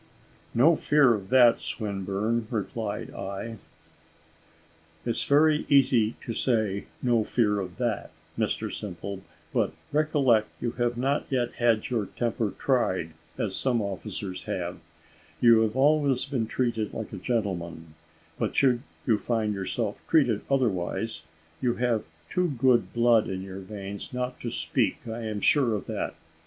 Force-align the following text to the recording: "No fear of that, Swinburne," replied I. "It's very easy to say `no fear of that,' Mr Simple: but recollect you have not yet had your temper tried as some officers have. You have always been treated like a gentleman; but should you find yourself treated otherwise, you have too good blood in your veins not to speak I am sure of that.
"No 0.55 0.75
fear 0.75 1.13
of 1.13 1.29
that, 1.29 1.59
Swinburne," 1.59 2.47
replied 2.49 3.13
I. 3.13 3.57
"It's 5.05 5.25
very 5.25 5.63
easy 5.69 6.15
to 6.25 6.33
say 6.33 6.85
`no 7.05 7.23
fear 7.23 7.59
of 7.59 7.77
that,' 7.77 8.09
Mr 8.35 8.73
Simple: 8.73 9.21
but 9.53 9.73
recollect 9.91 10.49
you 10.59 10.71
have 10.71 10.97
not 10.97 11.31
yet 11.31 11.51
had 11.59 11.87
your 11.91 12.07
temper 12.07 12.51
tried 12.57 13.11
as 13.37 13.55
some 13.55 13.79
officers 13.79 14.45
have. 14.45 14.79
You 15.39 15.61
have 15.61 15.75
always 15.75 16.25
been 16.25 16.47
treated 16.47 16.95
like 16.95 17.13
a 17.13 17.17
gentleman; 17.17 17.93
but 18.39 18.55
should 18.55 18.81
you 19.05 19.19
find 19.19 19.53
yourself 19.53 20.01
treated 20.07 20.41
otherwise, 20.49 21.25
you 21.61 21.75
have 21.75 22.03
too 22.27 22.49
good 22.57 22.91
blood 22.91 23.29
in 23.29 23.43
your 23.43 23.59
veins 23.59 24.11
not 24.13 24.39
to 24.39 24.49
speak 24.49 25.07
I 25.07 25.25
am 25.25 25.41
sure 25.41 25.75
of 25.75 25.85
that. 25.85 26.15